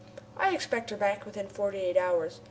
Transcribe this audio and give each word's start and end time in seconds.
"We 0.39 0.55
expect 0.55 0.89
her 0.89 0.97
back 0.97 1.27
within 1.27 1.45
forty 1.47 1.77
eight 1.77 1.95
hours. 1.95 2.39